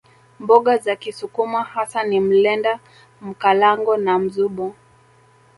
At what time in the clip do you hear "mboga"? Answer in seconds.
0.39-0.77